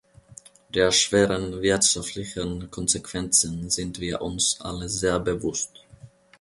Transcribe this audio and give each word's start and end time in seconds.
Der 0.73 0.91
schweren 0.91 1.61
wirtschaftlichen 1.61 2.71
Konsequenzen 2.71 3.69
sind 3.69 3.99
wir 3.99 4.23
uns 4.23 4.59
alle 4.59 4.89
sehr 4.89 5.19
bewusst. 5.19 5.85